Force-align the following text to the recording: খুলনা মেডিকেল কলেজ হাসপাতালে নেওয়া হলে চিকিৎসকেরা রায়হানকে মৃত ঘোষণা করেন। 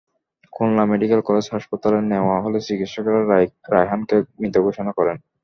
খুলনা 0.53 0.83
মেডিকেল 0.91 1.21
কলেজ 1.27 1.45
হাসপাতালে 1.53 1.99
নেওয়া 2.11 2.37
হলে 2.43 2.59
চিকিৎসকেরা 2.67 3.21
রায়হানকে 3.73 4.15
মৃত 4.39 4.55
ঘোষণা 4.65 4.91
করেন। 4.97 5.17